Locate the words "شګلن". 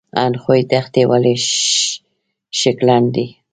2.59-3.03